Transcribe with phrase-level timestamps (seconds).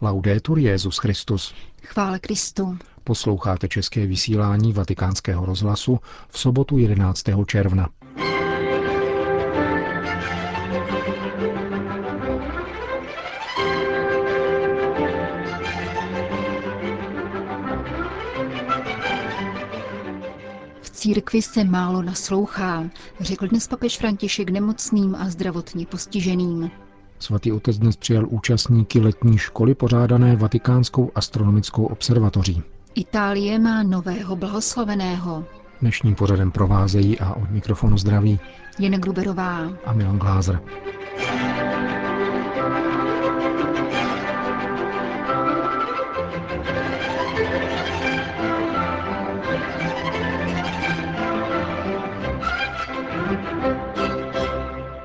[0.00, 1.54] Laudetur Jezus Christus.
[1.82, 2.78] Chvále Kristu.
[3.04, 5.98] Posloucháte české vysílání Vatikánského rozhlasu
[6.28, 7.24] v sobotu 11.
[7.46, 7.88] června.
[20.82, 22.90] V církvi se málo naslouchá,
[23.20, 26.70] řekl dnes papež František nemocným a zdravotně postiženým.
[27.18, 32.62] Svatý otec dnes přijal účastníky letní školy pořádané Vatikánskou astronomickou observatoří.
[32.94, 35.44] Itálie má nového blahoslaveného.
[35.80, 38.40] Dnešním pořadem provázejí a od mikrofonu zdraví
[38.78, 39.70] Jen Gruberová.
[39.84, 40.60] a Milan Glázer.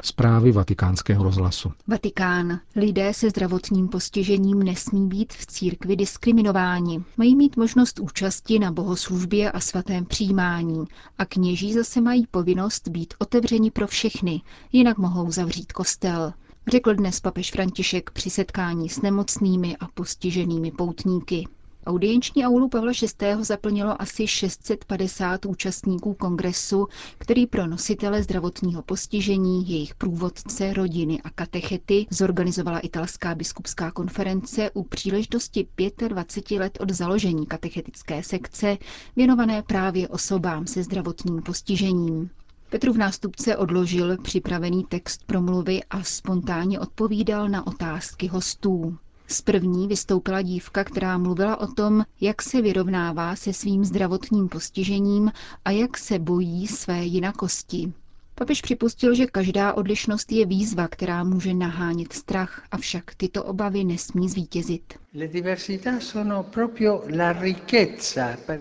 [0.06, 1.72] Zprávy vatikánského rozhlasu.
[1.88, 2.60] Vatikán.
[2.76, 7.04] Lidé se zdravotním postižením nesmí být v církvi diskriminováni.
[7.18, 10.86] Mají mít možnost účasti na bohoslužbě a svatém přijímání.
[11.18, 16.34] A kněží zase mají povinnost být otevřeni pro všechny, jinak mohou zavřít kostel.
[16.68, 21.48] Řekl dnes papež František při setkání s nemocnými a postiženými poutníky.
[21.86, 23.36] Audienční aulu Pavla VI.
[23.44, 32.08] zaplnilo asi 650 účastníků kongresu, který pro nositele zdravotního postižení, jejich průvodce, rodiny a katechety
[32.10, 35.68] zorganizovala italská biskupská konference u příležitosti
[36.08, 38.78] 25 let od založení katechetické sekce
[39.16, 42.30] věnované právě osobám se zdravotním postižením.
[42.70, 48.98] Petrův nástupce odložil připravený text promluvy a spontánně odpovídal na otázky hostů.
[49.28, 55.32] Z první vystoupila dívka, která mluvila o tom, jak se vyrovnává se svým zdravotním postižením
[55.66, 57.94] a jak se bojí své jinakosti.
[58.36, 64.30] Papež připustil, že každá odlišnost je výzva, která může nahánět strach, avšak tyto obavy nesmí
[64.30, 64.94] zvítězit.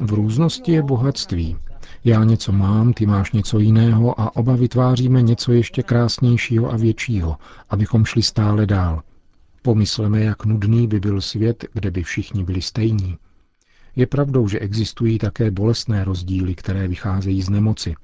[0.01, 1.57] V různosti je bohatství.
[2.05, 7.37] Já něco mám, ty máš něco jiného a oba vytváříme něco ještě krásnějšího a většího,
[7.71, 9.03] abychom šli stále dál.
[9.62, 13.19] Pomysleme, jak nudný by byl svět, kde by všichni byli stejní.
[13.97, 17.95] Je pravdou, že existují také bolestné rozdíly, které vycházejí z nemoci.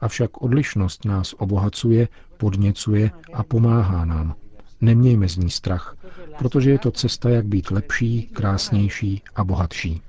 [0.00, 4.34] Avšak odlišnost nás obohacuje, podněcuje a pomáhá nám.
[4.80, 5.96] Nemějme z ní strach,
[6.38, 10.02] protože je to cesta, jak být lepší, krásnější a bohatší.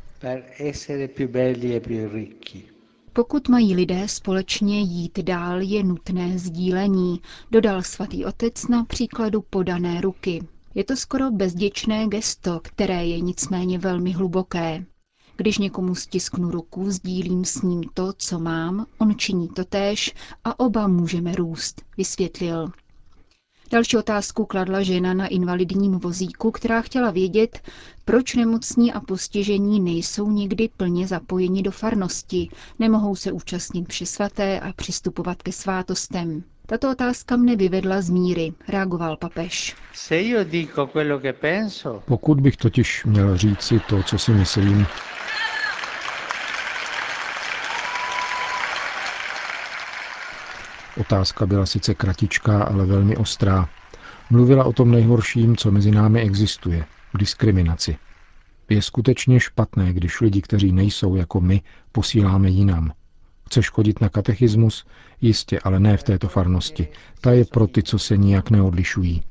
[3.13, 10.01] Pokud mají lidé společně jít dál, je nutné sdílení, dodal svatý otec na příkladu podané
[10.01, 10.43] ruky.
[10.75, 14.85] Je to skoro bezděčné gesto, které je nicméně velmi hluboké.
[15.37, 20.13] Když někomu stisknu ruku, sdílím s ním to, co mám, on činí to též
[20.43, 22.71] a oba můžeme růst, vysvětlil.
[23.71, 27.61] Další otázku kladla žena na invalidním vozíku, která chtěla vědět,
[28.05, 32.49] proč nemocní a postižení nejsou nikdy plně zapojeni do farnosti,
[32.79, 36.43] nemohou se účastnit při svaté a přistupovat ke svátostem.
[36.65, 39.75] Tato otázka mne vyvedla z míry, reagoval papež.
[42.05, 44.85] Pokud bych totiž měl říci to, co si myslím,
[50.97, 53.69] Otázka byla sice kratičká, ale velmi ostrá.
[54.29, 56.85] Mluvila o tom nejhorším, co mezi námi existuje
[57.17, 57.97] diskriminaci.
[58.69, 61.61] Je skutečně špatné, když lidi, kteří nejsou jako my,
[61.91, 62.91] posíláme jinam.
[63.45, 64.85] Chce škodit na katechismus?
[65.21, 66.87] Jistě, ale ne v této farnosti.
[67.21, 69.23] Ta je pro ty, co se nijak neodlišují.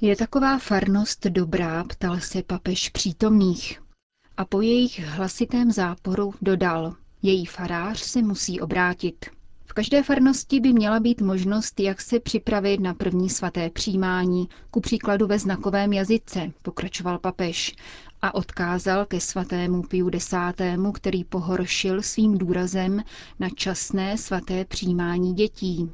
[0.00, 3.80] Je taková farnost dobrá, ptal se papež přítomných.
[4.36, 9.26] A po jejich hlasitém záporu dodal, její farář se musí obrátit.
[9.66, 14.80] V každé farnosti by měla být možnost, jak se připravit na první svaté přijímání, ku
[14.80, 17.76] příkladu ve znakovém jazyce, pokračoval papež,
[18.24, 20.34] a odkázal ke svatému Piu X.,
[20.94, 23.02] který pohoršil svým důrazem
[23.40, 25.90] na časné svaté přijímání dětí.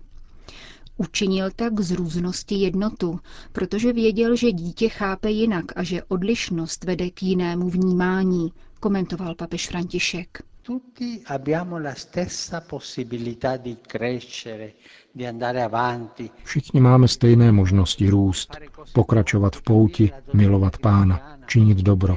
[0.96, 3.20] Učinil tak z různosti jednotu,
[3.52, 9.68] protože věděl, že dítě chápe jinak a že odlišnost vede k jinému vnímání, komentoval papež
[9.68, 10.42] František.
[10.62, 14.72] Tutti abbiamo la stessa possibilità di crescere,
[15.14, 16.30] di andare avanti.
[16.44, 18.56] Všichni máme stejné možnosti růst,
[18.92, 22.16] pokračovat v pouti, milovat pána, činit dobro,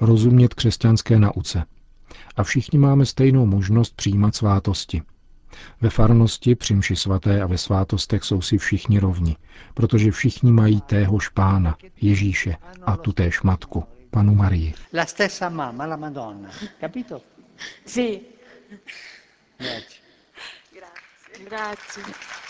[0.00, 1.64] rozumět křesťanské nauce.
[2.36, 5.02] A všichni máme stejnou možnost přijímat svátosti.
[5.80, 9.36] Ve farnosti, při mši svaté a ve svátostech jsou si všichni rovni,
[9.74, 14.74] protože všichni mají téhož pána, Ježíše a tutéž matku, panu Marii.
[14.94, 17.20] La stessa mamma, la Madonna, capito?
[17.86, 18.20] Sì,
[19.58, 20.00] Grazie.
[21.48, 22.43] grazie.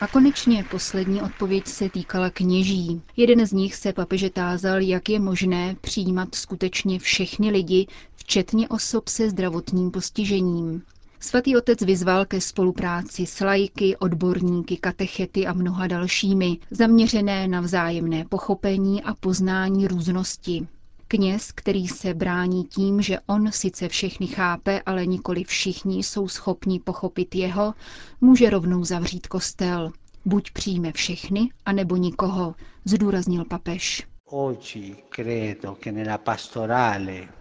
[0.00, 3.02] A konečně poslední odpověď se týkala kněží.
[3.16, 9.08] Jeden z nich se papeže tázal, jak je možné přijímat skutečně všechny lidi, včetně osob
[9.08, 10.82] se zdravotním postižením.
[11.20, 18.24] Svatý otec vyzval ke spolupráci s lajky, odborníky, katechety a mnoha dalšími, zaměřené na vzájemné
[18.24, 20.66] pochopení a poznání různosti.
[21.08, 26.80] Kněz, který se brání tím, že on sice všechny chápe, ale nikoli všichni jsou schopni
[26.80, 27.74] pochopit jeho,
[28.20, 29.92] může rovnou zavřít kostel.
[30.24, 32.54] Buď přijme všechny, anebo nikoho,
[32.84, 34.06] zdůraznil papež.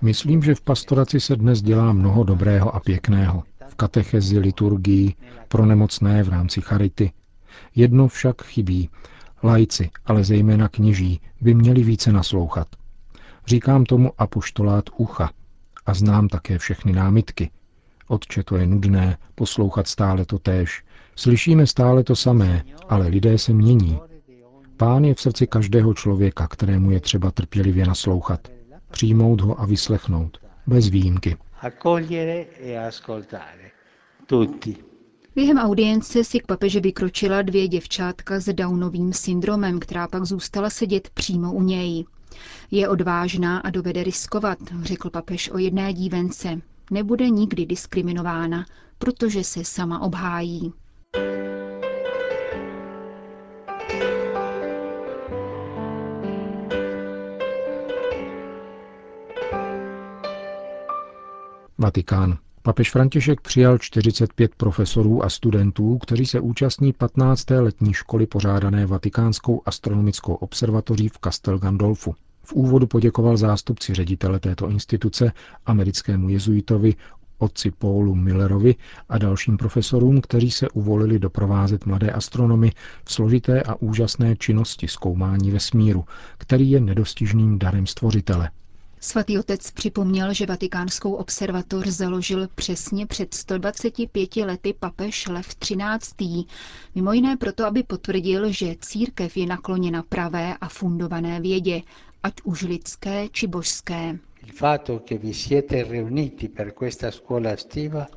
[0.02, 3.44] Myslím, že v pastoraci se dnes dělá mnoho dobrého a pěkného.
[3.70, 5.14] V katechezi, liturgii,
[5.48, 7.12] pro nemocné v rámci charity.
[7.76, 8.90] Jedno však chybí.
[9.44, 12.68] Lajci, ale zejména kněží, by měli více naslouchat.
[13.48, 15.32] Říkám tomu apoštolát ucha
[15.86, 17.52] a znám také všechny námitky.
[18.08, 20.84] Otče, to je nudné, poslouchat stále to též.
[21.16, 24.00] Slyšíme stále to samé, ale lidé se mění.
[24.78, 28.48] Pán je v srdci každého člověka, kterému je třeba trpělivě naslouchat.
[28.92, 30.38] Přijmout ho a vyslechnout.
[30.68, 31.38] Bez výjimky.
[31.64, 31.72] E
[35.36, 41.10] Během audience si k papeži vykročila dvě děvčátka s Downovým syndromem, která pak zůstala sedět
[41.10, 42.06] přímo u něj.
[42.72, 46.62] Je odvážná a dovede riskovat, řekl papež o jedné dívence.
[46.92, 48.66] Nebude nikdy diskriminována,
[48.98, 50.74] protože se sama obhájí.
[61.78, 62.45] Vatikán.
[62.66, 67.50] Papež František přijal 45 profesorů a studentů, kteří se účastní 15.
[67.52, 72.16] letní školy pořádané Vatikánskou astronomickou observatoří v Castel Gandolfu.
[72.44, 75.32] V úvodu poděkoval zástupci ředitele této instituce,
[75.66, 76.96] americkému jezuitovi
[77.38, 78.76] otci Paulu Millerovi
[79.10, 82.72] a dalším profesorům, kteří se uvolili doprovázet mladé astronomy
[83.04, 86.06] v složité a úžasné činnosti zkoumání vesmíru,
[86.38, 88.50] který je nedostižným darem stvořitele–
[89.06, 96.46] Svatý otec připomněl, že vatikánskou observatoř založil přesně před 125 lety papež Lev XIII.
[96.96, 101.82] Mimo jiné proto, aby potvrdil, že církev je nakloněna pravé a fundované vědě,
[102.24, 104.20] ať už lidské či božské.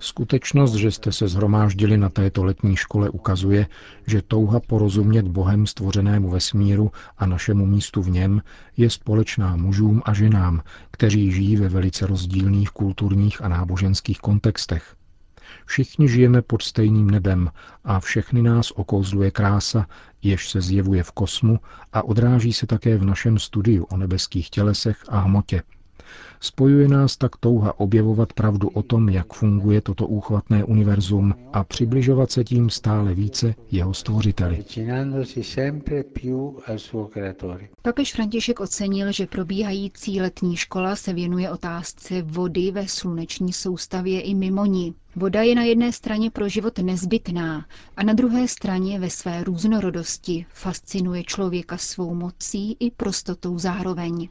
[0.00, 3.66] Skutečnost, že jste se zhromáždili na této letní škole, ukazuje,
[4.06, 8.42] že touha porozumět Bohem stvořenému vesmíru a našemu místu v něm
[8.76, 14.96] je společná mužům a ženám, kteří žijí ve velice rozdílných kulturních a náboženských kontextech.
[15.66, 17.50] Všichni žijeme pod stejným nebem
[17.84, 19.86] a všechny nás okouzluje krása,
[20.22, 21.58] jež se zjevuje v kosmu
[21.92, 25.62] a odráží se také v našem studiu o nebeských tělesech a hmotě–
[26.40, 32.31] Spojuje nás tak touha objevovat pravdu o tom, jak funguje toto úchvatné univerzum a přibližovat
[32.31, 34.64] se tím stále více jeho stvořiteli.
[37.82, 44.34] Papež František ocenil, že probíhající letní škola se věnuje otázce vody ve sluneční soustavě i
[44.34, 44.94] mimo ní.
[45.16, 47.66] Voda je na jedné straně pro život nezbytná
[47.96, 54.28] a na druhé straně ve své různorodosti fascinuje člověka svou mocí i prostotou zároveň.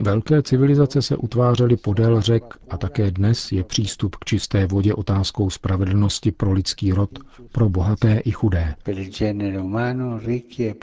[0.00, 5.50] Velké civilizace se utvářely podél řek a také dnes je přístup k čisté vodě otázkou
[5.50, 7.10] spravedlnosti pro lidský rod,
[7.52, 8.74] pro bohaté i chudé.
[10.58, 10.74] E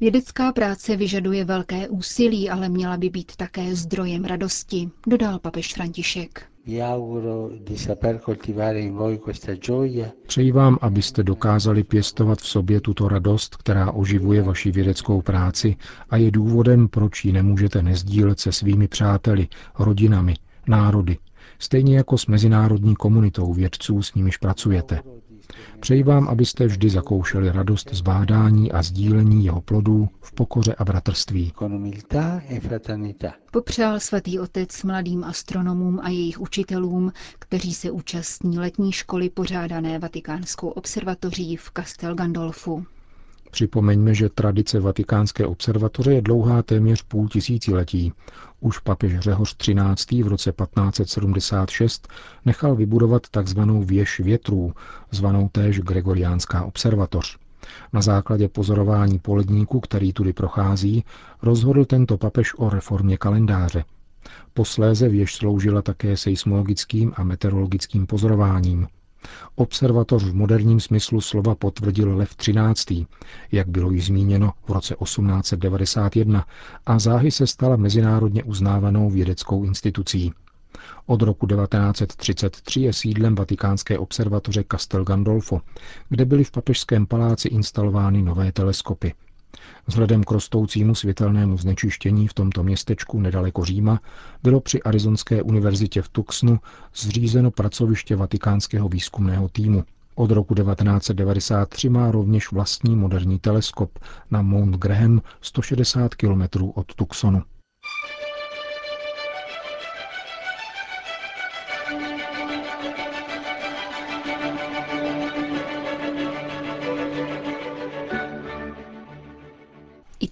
[0.00, 6.53] Vědecká práce vyžaduje velké úsilí, ale měla by být také zdrojem radosti, dodal papež František.
[10.26, 15.76] Přeji vám, abyste dokázali pěstovat v sobě tuto radost, která oživuje vaši vědeckou práci
[16.10, 20.34] a je důvodem, proč ji nemůžete nezdílet se svými přáteli, rodinami,
[20.68, 21.18] národy,
[21.58, 25.00] stejně jako s mezinárodní komunitou vědců, s nimiž pracujete.
[25.80, 30.84] Přeji vám, abyste vždy zakoušeli radost z bádání a sdílení jeho plodů v pokoře a
[30.84, 31.52] bratrství.
[32.48, 39.98] E Popřál svatý otec mladým astronomům a jejich učitelům, kteří se účastní letní školy pořádané
[39.98, 42.86] Vatikánskou observatoří v Castel Gandolfu.
[43.54, 48.12] Připomeňme, že tradice Vatikánské observatoře je dlouhá téměř půl tisíciletí.
[48.60, 50.22] Už papež Řehoř XIII.
[50.22, 52.08] v roce 1576
[52.44, 54.74] nechal vybudovat takzvanou věž větrů,
[55.10, 57.38] zvanou též Gregoriánská observatoř.
[57.92, 61.04] Na základě pozorování poledníku, který tudy prochází,
[61.42, 63.84] rozhodl tento papež o reformě kalendáře.
[64.54, 68.86] Posléze věž sloužila také seismologickým a meteorologickým pozorováním.
[69.54, 73.06] Observatoř v moderním smyslu slova potvrdil Lev XIII.,
[73.52, 76.44] jak bylo již zmíněno v roce 1891,
[76.86, 80.32] a záhy se stala mezinárodně uznávanou vědeckou institucí.
[81.06, 85.60] Od roku 1933 je sídlem vatikánské observatoře Castel Gandolfo,
[86.08, 89.14] kde byly v papežském paláci instalovány nové teleskopy.
[89.86, 94.00] Vzhledem k rostoucímu světelnému znečištění v tomto městečku nedaleko Říma
[94.42, 96.60] bylo při Arizonské univerzitě v Tucsonu
[96.94, 99.84] zřízeno pracoviště vatikánského výzkumného týmu.
[100.14, 103.98] Od roku 1993 má rovněž vlastní moderní teleskop
[104.30, 106.42] na Mount Graham 160 km
[106.74, 107.42] od Tucsonu.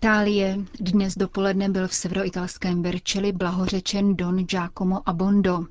[0.02, 0.58] Itálie.
[0.80, 5.66] Dnes dopoledne byl v severoitalském Berčeli blahořečen Don Giacomo Abondo.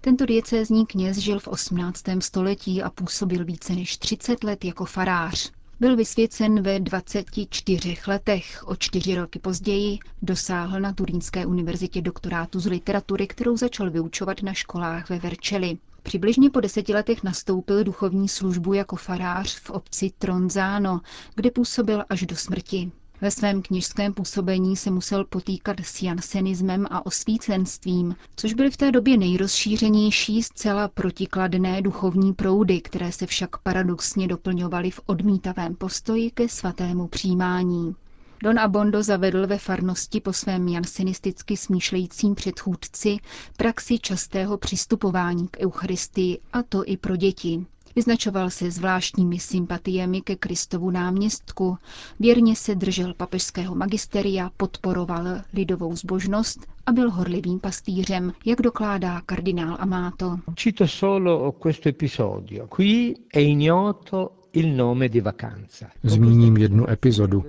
[0.00, 2.02] Tento diecézní kněz žil v 18.
[2.18, 5.52] století a působil více než 30 let jako farář.
[5.80, 8.64] Byl vysvěcen ve 24 letech.
[8.66, 14.52] O čtyři roky později dosáhl na Turínské univerzitě doktorátu z literatury, kterou začal vyučovat na
[14.52, 15.78] školách ve Verčeli.
[16.02, 21.00] Přibližně po deseti letech nastoupil duchovní službu jako farář v obci Tronzáno,
[21.34, 22.92] kde působil až do smrti.
[23.24, 28.92] Ve svém knižském působení se musel potýkat s jansenismem a osvícenstvím, což byly v té
[28.92, 36.48] době nejrozšířenější zcela protikladné duchovní proudy, které se však paradoxně doplňovaly v odmítavém postoji ke
[36.48, 37.94] svatému přijímání.
[38.42, 43.16] Don Abondo zavedl ve farnosti po svém jansenisticky smýšlejícím předchůdci
[43.56, 47.66] praxi častého přistupování k Eucharistii, a to i pro děti.
[47.96, 51.78] Vyznačoval se zvláštními sympatiemi ke Kristovu náměstku,
[52.20, 59.76] věrně se držel papežského magisteria, podporoval lidovou zbožnost a byl horlivým pastýřem, jak dokládá kardinál
[59.80, 60.38] Amato.
[60.56, 62.66] Cito solo questo episodio.
[62.66, 65.86] Qui è ignoto il nome di vacanza.
[66.02, 67.44] Zmíním jednu epizodu.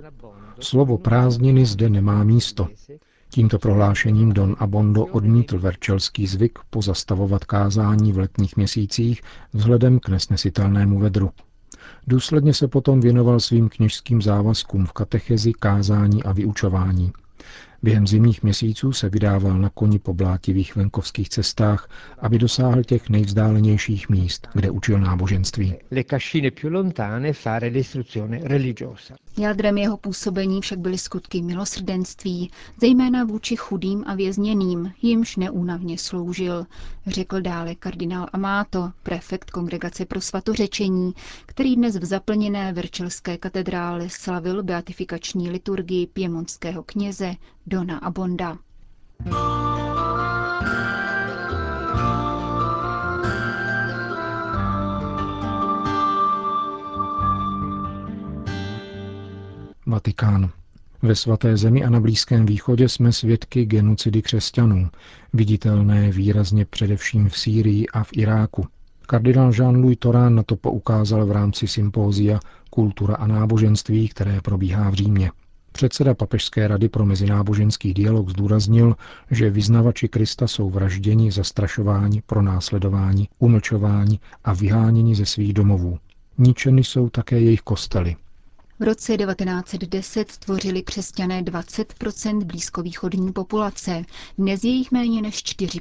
[0.60, 2.68] Slovo prázdniny zde nemá místo.
[3.30, 10.98] Tímto prohlášením Don Abondo odmítl verčelský zvyk pozastavovat kázání v letních měsících vzhledem k nesnesitelnému
[10.98, 11.30] vedru.
[12.06, 17.12] Důsledně se potom věnoval svým kněžským závazkům v katechezi, kázání a vyučování–
[17.82, 24.08] Během zimních měsíců se vydával na koni po blátivých venkovských cestách, aby dosáhl těch nejvzdálenějších
[24.08, 25.74] míst, kde učil náboženství.
[29.38, 36.66] Jádrem jeho působení však byly skutky milosrdenství, zejména vůči chudým a vězněným, jimž neúnavně sloužil,
[37.06, 41.12] řekl dále kardinál Amato, prefekt Kongregace pro svatořečení,
[41.46, 47.34] který dnes v zaplněné Verčelské katedrále slavil beatifikační liturgii piemonského kněze
[47.66, 48.58] Dona Abonda.
[59.86, 60.50] Vatikán.
[61.02, 64.88] Ve svaté zemi a na Blízkém východě jsme svědky genocidy křesťanů,
[65.32, 68.66] viditelné výrazně především v Sýrii a v Iráku.
[69.06, 74.94] Kardinál Jean-Louis Torán na to poukázal v rámci sympózia Kultura a náboženství, které probíhá v
[74.94, 75.30] Římě.
[75.76, 78.96] Předseda Papežské rady pro mezináboženský dialog zdůraznil,
[79.30, 85.98] že vyznavači Krista jsou vražděni, zastrašováni, pronásledováni, umlčováni a vyháněni ze svých domovů.
[86.38, 88.16] Ničeny jsou také jejich kostely.
[88.80, 94.02] V roce 1910 tvořili křesťané 20% blízkovýchodní populace,
[94.38, 95.80] dnes je jich méně než 4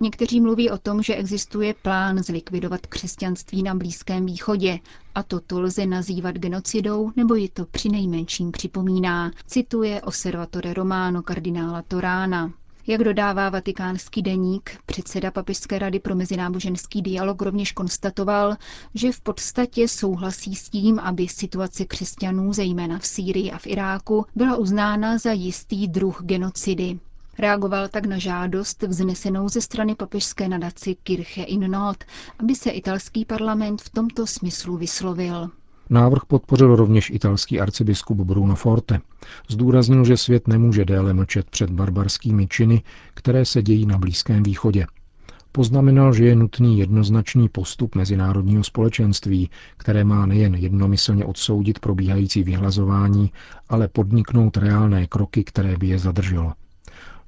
[0.00, 4.78] Někteří mluví o tom, že existuje plán zlikvidovat křesťanství na Blízkém východě
[5.14, 11.82] a toto lze nazývat genocidou, nebo ji to při nejmenším připomíná, cituje Osservatore Romano kardinála
[11.82, 12.52] Torána.
[12.86, 18.56] Jak dodává vatikánský deník, předseda Papežské rady pro mezináboženský dialog rovněž konstatoval,
[18.94, 24.26] že v podstatě souhlasí s tím, aby situace křesťanů, zejména v Sýrii a v Iráku,
[24.36, 26.98] byla uznána za jistý druh genocidy.
[27.38, 31.96] Reagoval tak na žádost vznesenou ze strany papežské nadaci Kirche in Not,
[32.38, 35.50] aby se italský parlament v tomto smyslu vyslovil.
[35.90, 39.00] Návrh podpořil rovněž italský arcibiskup Bruno Forte.
[39.48, 42.82] Zdůraznil, že svět nemůže déle mlčet před barbarskými činy,
[43.14, 44.86] které se dějí na Blízkém východě.
[45.52, 53.32] Poznamenal, že je nutný jednoznačný postup mezinárodního společenství, které má nejen jednomyslně odsoudit probíhající vyhlazování,
[53.68, 56.52] ale podniknout reálné kroky, které by je zadrželo.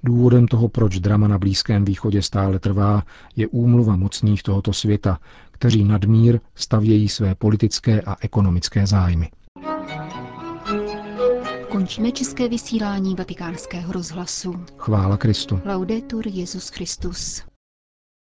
[0.06, 3.02] Důvodem toho, proč drama na Blízkém východě stále trvá,
[3.36, 5.18] je úmluva mocných tohoto světa,
[5.50, 9.30] kteří nadmír stavějí své politické a ekonomické zájmy.
[11.70, 14.54] Končíme české vysílání vatikánského rozhlasu.
[14.78, 15.60] Chvála Kristu.
[15.64, 17.42] Laudetur Jezus Christus.